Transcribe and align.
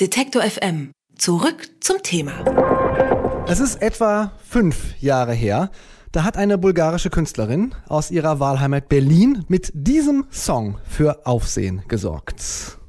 Detektor 0.00 0.40
FM. 0.40 0.92
Zurück 1.18 1.68
zum 1.80 2.02
Thema. 2.02 2.32
Es 3.46 3.60
ist 3.60 3.82
etwa 3.82 4.32
fünf 4.48 4.98
Jahre 4.98 5.34
her. 5.34 5.70
Da 6.10 6.24
hat 6.24 6.38
eine 6.38 6.56
bulgarische 6.56 7.10
Künstlerin 7.10 7.74
aus 7.86 8.10
ihrer 8.10 8.40
Wahlheimat 8.40 8.88
Berlin 8.88 9.44
mit 9.48 9.70
diesem 9.74 10.24
Song 10.30 10.78
für 10.88 11.26
Aufsehen 11.26 11.82
gesorgt. 11.86 12.79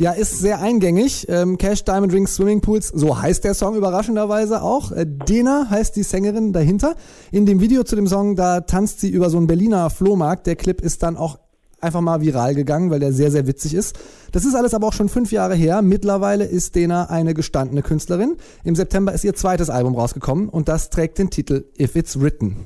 Ja, 0.00 0.12
ist 0.12 0.38
sehr 0.38 0.60
eingängig. 0.60 1.26
Ähm, 1.28 1.58
Cash 1.58 1.84
Diamond 1.84 2.14
Rings 2.14 2.34
Swimming 2.34 2.62
Pools, 2.62 2.88
so 2.88 3.20
heißt 3.20 3.44
der 3.44 3.52
Song 3.52 3.76
überraschenderweise 3.76 4.62
auch. 4.62 4.92
Äh, 4.92 5.04
Dena 5.06 5.66
heißt 5.68 5.94
die 5.94 6.04
Sängerin 6.04 6.54
dahinter. 6.54 6.94
In 7.30 7.44
dem 7.44 7.60
Video 7.60 7.84
zu 7.84 7.96
dem 7.96 8.06
Song, 8.06 8.34
da 8.34 8.62
tanzt 8.62 9.00
sie 9.00 9.10
über 9.10 9.28
so 9.28 9.36
einen 9.36 9.46
Berliner 9.46 9.90
Flohmarkt. 9.90 10.46
Der 10.46 10.56
Clip 10.56 10.80
ist 10.80 11.02
dann 11.02 11.18
auch 11.18 11.38
einfach 11.82 12.00
mal 12.00 12.22
viral 12.22 12.54
gegangen, 12.54 12.88
weil 12.88 13.00
der 13.00 13.12
sehr, 13.12 13.30
sehr 13.30 13.46
witzig 13.46 13.74
ist. 13.74 13.94
Das 14.32 14.46
ist 14.46 14.54
alles 14.54 14.72
aber 14.72 14.86
auch 14.86 14.94
schon 14.94 15.10
fünf 15.10 15.32
Jahre 15.32 15.54
her. 15.54 15.82
Mittlerweile 15.82 16.46
ist 16.46 16.76
Dena 16.76 17.10
eine 17.10 17.34
gestandene 17.34 17.82
Künstlerin. 17.82 18.38
Im 18.64 18.76
September 18.76 19.12
ist 19.12 19.24
ihr 19.24 19.34
zweites 19.34 19.68
Album 19.68 19.94
rausgekommen 19.96 20.48
und 20.48 20.70
das 20.70 20.88
trägt 20.88 21.18
den 21.18 21.28
Titel 21.28 21.66
If 21.78 21.94
It's 21.94 22.18
Written. 22.18 22.56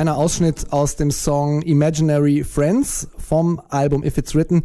Kleiner 0.00 0.16
Ausschnitt 0.16 0.72
aus 0.72 0.96
dem 0.96 1.10
Song 1.10 1.60
Imaginary 1.60 2.42
Friends 2.42 3.08
vom 3.18 3.60
Album 3.68 4.02
If 4.02 4.16
It's 4.16 4.34
Written. 4.34 4.62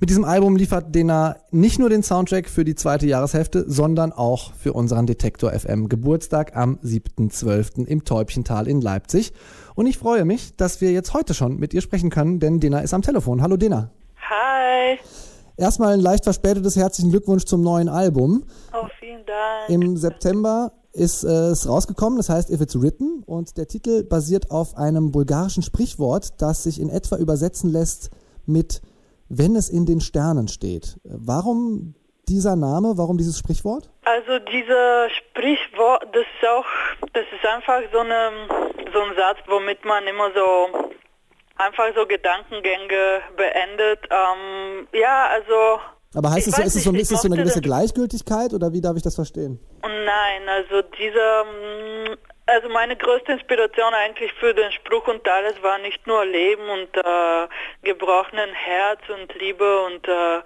Mit 0.00 0.10
diesem 0.10 0.24
Album 0.24 0.56
liefert 0.56 0.92
Dena 0.92 1.36
nicht 1.52 1.78
nur 1.78 1.88
den 1.88 2.02
Soundtrack 2.02 2.48
für 2.48 2.64
die 2.64 2.74
zweite 2.74 3.06
Jahreshälfte, 3.06 3.64
sondern 3.68 4.10
auch 4.10 4.52
für 4.54 4.72
unseren 4.72 5.06
Detektor 5.06 5.52
FM 5.52 5.88
Geburtstag 5.88 6.56
am 6.56 6.80
7.12. 6.82 7.86
im 7.86 8.04
Täubchental 8.04 8.66
in 8.66 8.80
Leipzig. 8.80 9.32
Und 9.76 9.86
ich 9.86 9.98
freue 9.98 10.24
mich, 10.24 10.56
dass 10.56 10.80
wir 10.80 10.90
jetzt 10.90 11.14
heute 11.14 11.32
schon 11.32 11.58
mit 11.60 11.72
ihr 11.74 11.80
sprechen 11.80 12.10
können, 12.10 12.40
denn 12.40 12.58
Dena 12.58 12.80
ist 12.80 12.92
am 12.92 13.02
Telefon. 13.02 13.40
Hallo 13.40 13.56
Dena. 13.56 13.92
Hi. 14.16 14.98
Erstmal 15.56 15.94
ein 15.94 16.00
leicht 16.00 16.24
verspätetes 16.24 16.74
herzlichen 16.74 17.12
Glückwunsch 17.12 17.44
zum 17.44 17.62
neuen 17.62 17.88
Album. 17.88 18.42
Oh, 18.72 18.88
vielen 18.98 19.24
Dank. 19.26 19.68
Im 19.68 19.96
September 19.96 20.72
ist 20.92 21.22
äh, 21.22 21.28
es 21.28 21.68
rausgekommen, 21.68 22.16
das 22.16 22.28
heißt 22.28 22.50
If 22.50 22.60
It's 22.60 22.74
Written 22.74 23.11
und 23.32 23.56
der 23.56 23.66
Titel 23.66 24.04
basiert 24.04 24.50
auf 24.50 24.76
einem 24.76 25.10
bulgarischen 25.10 25.62
Sprichwort, 25.62 26.40
das 26.40 26.62
sich 26.62 26.80
in 26.80 26.90
etwa 26.90 27.16
übersetzen 27.16 27.70
lässt 27.70 28.10
mit 28.46 28.82
wenn 29.34 29.56
es 29.56 29.70
in 29.70 29.86
den 29.86 30.00
Sternen 30.00 30.46
steht. 30.46 30.98
Warum 31.04 31.94
dieser 32.28 32.54
Name, 32.54 32.92
warum 32.96 33.16
dieses 33.16 33.38
Sprichwort? 33.38 33.88
Also 34.04 34.38
dieser 34.44 35.08
Sprichwort, 35.10 36.04
das 36.12 36.22
ist 36.22 36.48
auch, 36.48 36.66
das 37.14 37.24
ist 37.32 37.44
einfach 37.46 37.80
so, 37.92 38.00
eine, 38.00 38.30
so 38.92 39.00
ein 39.00 39.16
Satz, 39.16 39.38
womit 39.46 39.84
man 39.86 40.06
immer 40.06 40.28
so 40.34 40.90
einfach 41.56 41.88
so 41.96 42.06
Gedankengänge 42.06 43.22
beendet. 43.36 44.00
Ähm, 44.10 44.86
ja, 44.92 45.28
also 45.32 45.80
Aber 46.14 46.30
heißt 46.30 46.48
es 46.48 46.56
so, 46.56 46.62
ist 46.62 46.76
es 46.76 46.84
so, 46.84 46.92
nicht, 46.92 47.02
ist 47.02 47.12
es 47.12 47.22
so 47.22 47.28
eine 47.28 47.36
gewisse 47.36 47.62
Gleichgültigkeit 47.62 48.52
oder 48.52 48.72
wie 48.74 48.82
darf 48.82 48.96
ich 48.96 49.02
das 49.02 49.14
verstehen? 49.14 49.58
Nein, 49.82 50.48
also 50.48 50.82
dieser, 50.82 51.44
mm, 51.44 52.01
also 52.52 52.68
meine 52.68 52.96
größte 52.96 53.32
Inspiration 53.32 53.94
eigentlich 53.94 54.32
für 54.34 54.54
den 54.54 54.70
Spruch 54.72 55.06
und 55.08 55.26
alles 55.28 55.60
war 55.62 55.78
nicht 55.78 56.06
nur 56.06 56.24
Leben 56.24 56.68
und 56.68 56.96
äh, 56.96 57.48
gebrochenen 57.82 58.50
Herz 58.52 59.00
und 59.08 59.34
Liebe 59.40 59.84
und 59.86 60.06
äh, 60.08 60.40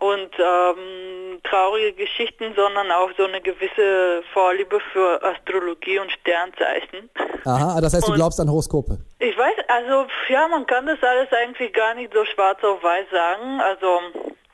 und 0.00 0.30
ähm, 0.38 1.40
traurige 1.42 1.92
Geschichten, 2.04 2.54
sondern 2.54 2.88
auch 2.92 3.10
so 3.16 3.24
eine 3.24 3.40
gewisse 3.40 4.22
Vorliebe 4.32 4.78
für 4.92 5.20
Astrologie 5.24 5.98
und 5.98 6.12
Sternzeichen. 6.12 7.10
Aha, 7.44 7.80
das 7.80 7.94
heißt, 7.94 8.06
du 8.06 8.12
Und- 8.12 8.16
glaubst 8.16 8.38
an 8.40 8.48
Horoskope. 8.48 8.98
Ich 9.18 9.36
weiß, 9.36 9.54
also 9.66 10.06
ja, 10.28 10.46
man 10.46 10.66
kann 10.66 10.86
das 10.86 11.02
alles 11.02 11.32
eigentlich 11.32 11.72
gar 11.72 11.94
nicht 11.94 12.12
so 12.14 12.24
schwarz 12.26 12.62
auf 12.62 12.80
weiß 12.80 13.06
sagen. 13.10 13.60
Also 13.60 14.00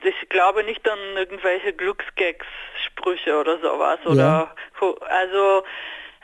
ich 0.02 0.28
glaube 0.30 0.64
nicht 0.64 0.88
an 0.88 0.98
irgendwelche 1.16 1.74
Glücksgags-Sprüche 1.74 3.38
oder 3.38 3.58
sowas. 3.58 3.98
Oder 4.06 4.54
also 5.10 5.62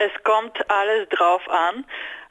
es 0.01 0.11
kommt 0.25 0.59
alles 0.71 1.09
drauf 1.11 1.49
an. 1.49 1.85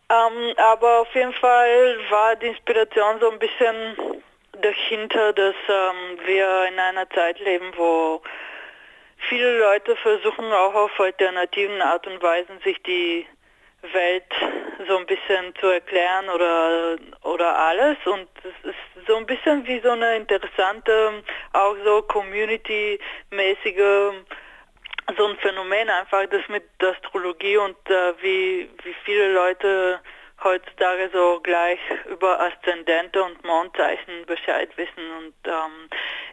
Ähm, 0.09 0.53
aber 0.57 1.02
auf 1.02 1.13
jeden 1.13 1.34
Fall 1.34 2.00
war 2.09 2.35
die 2.35 2.47
Inspiration 2.47 3.19
so 3.19 3.30
ein 3.30 3.40
bisschen 3.40 3.96
dahinter, 4.59 5.34
dass 5.34 5.56
ähm, 5.68 6.19
wir 6.25 6.68
in 6.68 6.79
einer 6.79 7.08
Zeit 7.12 7.40
leben, 7.40 7.72
wo 7.78 8.22
viele 9.29 9.59
Leute 9.59 9.96
versuchen 9.97 10.52
auch 10.52 10.74
auf 10.74 11.00
alternativen 11.00 11.79
Art 11.81 12.08
und 12.08 12.22
Weisen 12.24 12.59
sich 12.63 12.81
die 12.84 13.28
Welt 13.94 14.25
so 14.88 14.97
ein 14.97 15.06
bisschen 15.06 15.53
zu 15.59 15.68
erklären 15.68 16.28
oder 16.29 16.97
oder 17.24 17.58
alles 17.58 17.97
und 18.06 18.28
es 18.44 18.69
ist 18.69 19.08
so 19.08 19.16
ein 19.16 19.25
bisschen 19.25 19.66
wie 19.68 19.79
so 19.79 19.91
eine 19.91 20.18
interessante, 20.18 21.24
auch 21.53 21.75
so 21.85 22.02
community-mäßige 22.02 24.12
so 25.19 25.28
ein 25.28 25.38
Phänomen 25.38 25.90
einfach, 25.90 26.25
das 26.28 26.47
mit 26.47 26.63
der 26.80 26.91
Astrologie 26.91 27.57
und 27.57 27.78
äh, 27.90 28.13
wie, 28.22 28.69
wie 28.84 28.96
viele 29.03 29.34
Leute 29.34 30.00
heutzutage 30.41 31.09
so 31.12 31.41
gleich 31.44 31.80
über 32.09 32.40
Aszendente 32.40 33.22
und 33.22 33.44
Mondzeichen 33.44 34.25
Bescheid 34.25 34.69
wissen. 34.78 35.12
Und 35.18 35.35
ähm, 35.46 35.90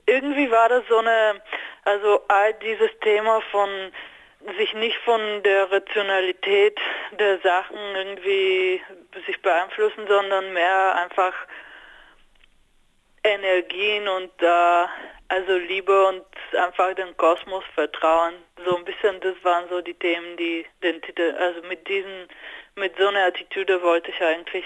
irgendwie 0.06 0.48
war 0.52 0.68
das 0.68 0.84
so 0.88 0.98
eine, 0.98 1.42
also 1.84 2.22
all 2.28 2.54
dieses 2.54 2.90
Thema 3.00 3.40
von 3.50 3.68
sich 4.56 4.72
nicht 4.74 4.98
von 4.98 5.42
der 5.42 5.70
Rationalität 5.72 6.78
der 7.18 7.40
Sachen 7.40 7.78
irgendwie 7.96 8.80
sich 9.26 9.42
beeinflussen, 9.42 10.06
sondern 10.06 10.52
mehr 10.52 10.94
einfach 11.02 11.34
Energien 13.24 14.06
und 14.06 14.30
äh, 14.40 14.84
also 15.28 15.56
Liebe 15.56 16.06
und 16.06 16.24
einfach 16.54 16.94
den 16.94 17.16
Kosmos 17.16 17.64
vertrauen. 17.74 18.34
So 18.64 18.76
ein 18.76 18.84
bisschen, 18.84 19.20
das 19.20 19.34
waren 19.42 19.68
so 19.68 19.80
die 19.80 19.94
Themen, 19.94 20.36
die 20.36 20.64
den 20.82 21.00
Titel, 21.02 21.34
also 21.38 21.62
mit 21.68 21.88
diesen, 21.88 22.28
mit 22.76 22.92
so 22.98 23.08
einer 23.08 23.26
Attitüde 23.26 23.82
wollte 23.82 24.10
ich 24.10 24.20
eigentlich 24.22 24.64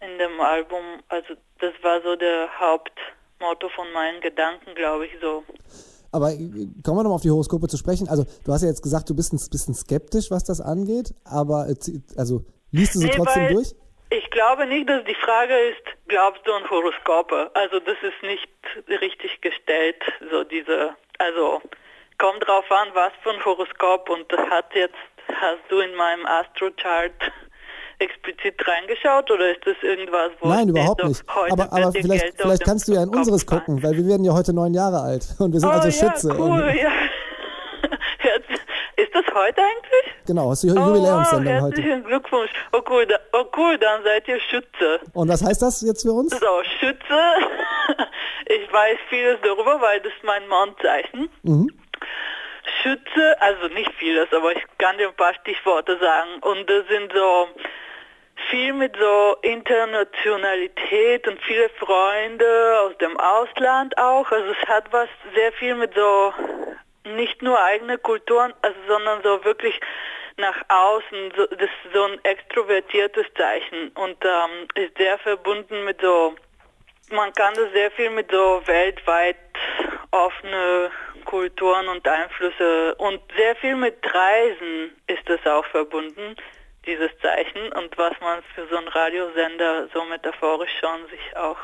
in 0.00 0.18
dem 0.18 0.40
Album, 0.40 1.02
also 1.08 1.34
das 1.60 1.72
war 1.82 2.02
so 2.02 2.16
der 2.16 2.48
Hauptmotto 2.58 3.68
von 3.70 3.90
meinen 3.92 4.20
Gedanken, 4.20 4.74
glaube 4.74 5.06
ich, 5.06 5.12
so. 5.20 5.44
Aber 6.12 6.30
äh, 6.30 6.36
kommen 6.82 6.98
wir 6.98 7.02
nochmal 7.02 7.16
auf 7.16 7.22
die 7.22 7.30
Horoskope 7.30 7.66
zu 7.66 7.76
sprechen. 7.76 8.08
Also, 8.08 8.24
du 8.44 8.52
hast 8.52 8.62
ja 8.62 8.68
jetzt 8.68 8.82
gesagt, 8.82 9.10
du 9.10 9.16
bist 9.16 9.32
ein 9.32 9.40
bisschen 9.50 9.74
skeptisch, 9.74 10.30
was 10.30 10.44
das 10.44 10.60
angeht, 10.60 11.12
aber 11.24 11.68
äh, 11.68 11.74
also 12.16 12.44
liest 12.70 12.94
du 12.94 13.00
sie 13.00 13.06
Nee, 13.06 13.12
trotzdem 13.16 13.44
weil 13.44 13.54
durch? 13.54 13.74
Ich 14.34 14.40
glaube 14.40 14.66
nicht, 14.66 14.90
dass 14.90 15.04
die 15.04 15.14
Frage 15.14 15.54
ist, 15.70 15.84
glaubst 16.08 16.44
du 16.44 16.52
an 16.52 16.68
Horoskope? 16.68 17.52
Also 17.54 17.78
das 17.78 17.94
ist 18.02 18.20
nicht 18.24 18.50
richtig 19.00 19.40
gestellt, 19.40 20.02
so 20.28 20.42
diese, 20.42 20.90
also 21.20 21.62
kommt 22.18 22.44
drauf 22.44 22.64
an, 22.68 22.88
was 22.94 23.12
für 23.22 23.30
ein 23.30 23.44
Horoskop 23.44 24.10
und 24.10 24.26
das 24.32 24.40
hat 24.50 24.74
jetzt, 24.74 24.96
hast 25.28 25.62
du 25.68 25.78
in 25.78 25.94
meinem 25.94 26.26
Astrochart 26.26 27.14
explizit 28.00 28.56
reingeschaut 28.66 29.30
oder 29.30 29.52
ist 29.52 29.64
das 29.66 29.76
irgendwas, 29.82 30.32
wo 30.40 30.48
Nein, 30.48 30.62
steht, 30.62 30.70
überhaupt 30.70 31.00
so, 31.02 31.06
nicht. 31.06 31.22
heute 31.32 31.52
Aber, 31.52 31.72
aber 31.72 31.92
vielleicht, 31.92 32.34
vielleicht 32.36 32.64
kannst 32.64 32.88
du 32.88 32.92
ja 32.94 33.04
in 33.04 33.10
unseres 33.10 33.46
gucken, 33.46 33.80
weil 33.84 33.92
wir 33.92 34.04
werden 34.08 34.24
ja 34.24 34.32
heute 34.32 34.52
neun 34.52 34.74
Jahre 34.74 35.00
alt 35.00 35.28
und 35.38 35.52
wir 35.52 35.60
sind 35.60 35.70
also 35.70 35.86
oh, 35.86 35.92
Schütze. 35.92 36.28
Ja, 36.30 36.34
cool, 36.34 36.60
Und, 36.60 36.74
ja. 36.74 36.90
Ist 39.14 39.26
das 39.28 39.34
heute 39.34 39.60
eigentlich? 39.62 40.14
genau, 40.26 40.50
hast 40.50 40.64
du 40.64 40.68
die 40.68 40.72
Oh, 40.72 40.80
wow, 40.80 40.88
Jubiläumssendung 40.96 41.54
heute. 41.62 41.76
herzlichen 41.76 42.04
Glückwunsch. 42.04 42.50
Oh 42.72 42.80
cool, 42.90 43.06
da, 43.06 43.16
oh 43.32 43.44
cool, 43.56 43.78
dann 43.78 44.02
seid 44.02 44.26
ihr 44.26 44.40
Schütze. 44.40 45.00
Und 45.12 45.28
was 45.28 45.44
heißt 45.44 45.62
das 45.62 45.82
jetzt 45.82 46.02
für 46.02 46.12
uns? 46.12 46.30
So, 46.38 46.62
Schütze. 46.80 47.20
Ich 48.46 48.70
weiß 48.70 48.98
vieles 49.08 49.38
darüber, 49.42 49.80
weil 49.80 50.00
das 50.00 50.12
ist 50.12 50.22
mein 50.22 50.46
Mondzeichen. 50.48 51.30
Mhm. 51.44 51.70
Schütze, 52.82 53.40
also 53.40 53.68
nicht 53.68 53.90
vieles, 53.94 54.30
aber 54.32 54.52
ich 54.52 54.62
kann 54.78 54.98
dir 54.98 55.08
ein 55.08 55.16
paar 55.16 55.32
Stichworte 55.34 55.96
sagen. 55.98 56.40
Und 56.42 56.68
das 56.68 56.86
sind 56.88 57.10
so 57.14 57.48
viel 58.50 58.74
mit 58.74 58.94
so 58.98 59.36
Internationalität 59.42 61.26
und 61.26 61.40
viele 61.42 61.70
Freunde 61.78 62.46
aus 62.82 62.96
dem 62.98 63.16
Ausland 63.18 63.96
auch. 63.96 64.30
Also 64.30 64.46
es 64.50 64.68
hat 64.68 64.92
was 64.92 65.08
sehr 65.34 65.52
viel 65.52 65.74
mit 65.74 65.94
so 65.94 66.32
nicht 67.04 67.42
nur 67.42 67.62
eigene 67.62 67.98
Kulturen, 67.98 68.52
also 68.62 68.78
sondern 68.88 69.22
so 69.22 69.44
wirklich 69.44 69.80
nach 70.36 70.56
außen. 70.68 71.32
So, 71.36 71.46
das 71.46 71.62
ist 71.62 71.92
so 71.94 72.04
ein 72.04 72.24
extrovertiertes 72.24 73.26
Zeichen 73.36 73.88
und 73.90 74.16
ähm, 74.24 74.68
ist 74.74 74.96
sehr 74.96 75.18
verbunden 75.18 75.84
mit 75.84 76.00
so 76.00 76.34
man 77.10 77.32
kann 77.34 77.54
das 77.54 77.70
sehr 77.72 77.90
viel 77.90 78.10
mit 78.10 78.30
so 78.30 78.62
weltweit 78.64 79.36
offene 80.10 80.90
Kulturen 81.24 81.88
und 81.88 82.06
Einflüsse 82.06 82.94
und 82.96 83.20
sehr 83.36 83.56
viel 83.56 83.76
mit 83.76 83.96
Reisen 84.02 84.96
ist 85.06 85.28
das 85.28 85.44
auch 85.46 85.64
verbunden. 85.66 86.36
dieses 86.86 87.10
Zeichen 87.20 87.72
und 87.72 87.96
was 87.96 88.12
man 88.20 88.42
für 88.54 88.66
so 88.68 88.76
einen 88.76 88.88
Radiosender 88.88 89.88
so 89.92 90.04
metaphorisch 90.04 90.70
schon 90.80 91.06
sich 91.08 91.36
auch 91.36 91.58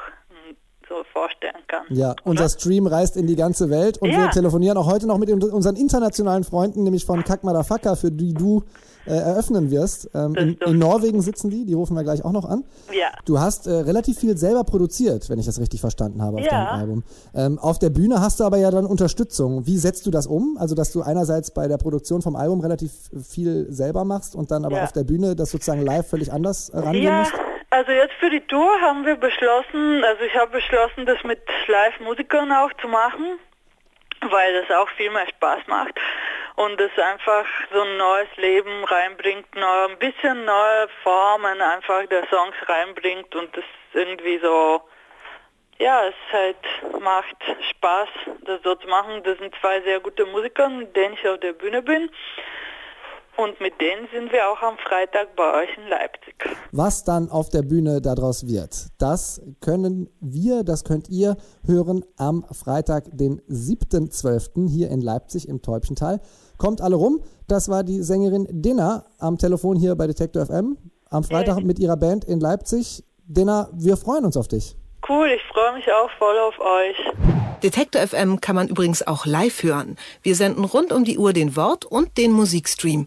so 0.91 0.97
vorstellen 1.13 1.55
kann. 1.69 1.85
Ja, 1.89 2.15
unser 2.25 2.49
Stream 2.51 2.87
reist 2.87 3.17
in 3.17 3.27
die 3.27 3.37
ganze 3.37 3.71
Welt 3.71 3.97
und 3.99 4.11
Ja. 4.11 4.19
wir 4.25 4.31
telefonieren 4.31 4.77
auch 4.77 4.91
heute 4.91 5.07
noch 5.07 5.17
mit 5.19 5.31
unseren 5.31 5.77
internationalen 5.77 6.45
Freunden, 6.45 6.83
nämlich 6.83 7.07
von 7.07 7.23
Kack 7.25 7.45
Madafaka, 7.45 7.95
für 7.95 8.11
die 8.11 8.35
du 8.35 8.65
äh, 9.07 9.13
eröffnen 9.15 9.71
wirst. 9.71 10.11
Ähm, 10.15 10.35
in, 10.35 10.55
in 10.67 10.79
Norwegen 10.79 11.23
sitzen 11.23 11.49
die, 11.49 11.65
die 11.65 11.73
rufen 11.73 11.97
wir 11.97 12.03
gleich 12.05 12.23
auch 12.23 12.33
noch 12.33 12.45
an. 12.45 12.65
Ja. 12.93 13.07
Du 13.25 13.41
hast 13.41 13.67
äh, 13.67 13.71
relativ 13.71 14.19
viel 14.19 14.37
selber 14.37 14.63
produziert, 14.63 15.31
wenn 15.31 15.39
ich 15.39 15.47
das 15.47 15.59
richtig 15.59 15.81
verstanden 15.81 16.21
habe 16.23 16.37
auf 16.37 16.45
Ja. 16.45 16.51
deinem 16.51 16.81
Album. 16.81 17.03
Ähm, 17.35 17.59
auf 17.59 17.79
der 17.79 17.89
Bühne 17.89 18.21
hast 18.21 18.41
du 18.41 18.45
aber 18.45 18.59
ja 18.59 18.71
dann 18.71 18.85
Unterstützung. 18.85 19.67
Wie 19.67 19.79
setzt 19.79 20.05
du 20.05 20.11
das 20.11 20.27
um? 20.27 20.59
Also, 20.61 20.75
dass 20.75 20.93
du 20.93 21.01
einerseits 21.01 21.51
bei 21.51 21.67
der 21.67 21.79
Produktion 21.79 22.21
vom 22.21 22.37
Album 22.37 22.61
relativ 22.61 22.93
viel 23.27 23.73
selber 23.73 24.05
machst 24.05 24.35
und 24.37 24.51
dann 24.51 24.67
aber 24.67 24.77
Ja. 24.77 24.85
auf 24.85 24.93
der 24.93 25.05
Bühne 25.05 25.35
das 25.35 25.51
sozusagen 25.51 25.81
live 25.83 26.07
völlig 26.07 26.31
anders 26.33 26.69
äh, 26.69 26.79
rangehen 26.81 27.17
musst? 27.21 27.33
Also 27.71 27.93
jetzt 27.93 28.15
für 28.15 28.31
die 28.31 28.47
Tour 28.47 28.81
haben 28.81 29.07
wir 29.07 29.17
beschlossen, 29.17 30.05
also 30.05 30.23
ich 30.23 30.35
habe 30.35 30.53
beschlossen, 30.53 31.07
das 31.07 31.23
mit 31.25 31.41
Live-Musikern 31.67 32.53
auch 32.53 32.73
zu 32.81 32.89
machen, 32.89 33.39
weil 34.29 34.61
das 34.61 34.77
auch 34.77 34.89
viel 34.91 35.11
mehr 35.11 35.29
Spaß 35.29 35.67
macht 35.67 35.99
und 36.57 36.81
es 36.81 36.91
einfach 36.99 37.47
so 37.73 37.81
ein 37.81 37.97
neues 37.97 38.29
Leben 38.37 38.85
reinbringt, 38.85 39.55
neu, 39.55 39.87
ein 39.89 39.99
bisschen 39.99 40.45
neue 40.45 40.89
Formen 41.03 41.61
einfach 41.61 42.07
der 42.07 42.27
Songs 42.29 42.55
reinbringt 42.67 43.35
und 43.35 43.57
das 43.57 43.65
irgendwie 43.95 44.39
so, 44.39 44.83
ja, 45.79 46.07
es 46.07 46.15
halt 46.33 47.01
macht 47.01 47.37
Spaß, 47.71 48.09
das 48.43 48.61
so 48.63 48.75
zu 48.75 48.87
machen. 48.89 49.23
Das 49.23 49.39
sind 49.39 49.55
zwei 49.61 49.81
sehr 49.81 50.01
gute 50.01 50.27
Musiker, 50.27 50.69
mit 50.69 50.95
denen 50.95 51.15
ich 51.15 51.27
auf 51.27 51.41
der 51.41 51.55
Bühne 51.55 51.81
bin. 51.81 52.11
Und 53.43 53.59
mit 53.59 53.81
denen 53.81 54.07
sind 54.13 54.31
wir 54.33 54.51
auch 54.51 54.61
am 54.61 54.77
Freitag 54.77 55.35
bei 55.35 55.63
euch 55.63 55.71
in 55.79 55.89
Leipzig. 55.89 56.35
Was 56.73 57.05
dann 57.05 57.31
auf 57.31 57.49
der 57.49 57.63
Bühne 57.63 58.03
daraus 58.03 58.47
wird, 58.47 58.89
das 58.99 59.41
können 59.63 60.11
wir, 60.21 60.63
das 60.63 60.85
könnt 60.85 61.09
ihr 61.09 61.39
hören 61.65 62.05
am 62.19 62.45
Freitag, 62.53 63.05
den 63.13 63.41
7.12. 63.49 64.69
hier 64.69 64.91
in 64.91 65.01
Leipzig 65.01 65.49
im 65.49 65.63
Täubchental. 65.63 66.21
Kommt 66.59 66.83
alle 66.83 66.97
rum. 66.97 67.23
Das 67.49 67.71
war 67.71 67.83
die 67.83 68.03
Sängerin 68.03 68.47
Dinner 68.51 69.07
am 69.19 69.39
Telefon 69.39 69.77
hier 69.77 69.95
bei 69.95 70.07
Detektor 70.07 70.45
FM. 70.45 70.77
Am 71.09 71.25
Freitag 71.25 71.61
mit 71.63 71.79
ihrer 71.79 71.97
Band 71.97 72.27
in 72.27 72.41
Leipzig. 72.41 73.05
Dinner, 73.25 73.71
wir 73.73 73.97
freuen 73.97 74.27
uns 74.27 74.37
auf 74.37 74.49
dich. 74.49 74.77
Cool, 75.09 75.29
ich 75.29 75.43
freue 75.51 75.73
mich 75.75 75.91
auch 75.91 76.11
voll 76.19 76.39
auf 76.39 76.61
euch. 76.61 76.97
Detektor 77.63 78.01
FM 78.01 78.41
kann 78.41 78.57
man 78.57 78.69
übrigens 78.69 79.07
auch 79.07 79.27
live 79.27 79.63
hören. 79.63 79.97
Wir 80.23 80.35
senden 80.35 80.65
rund 80.65 80.93
um 80.93 81.05
die 81.05 81.19
Uhr 81.19 81.33
den 81.35 81.57
Wort- 81.57 81.85
und 81.85 82.17
den 82.17 82.33
Musikstream. 82.33 83.07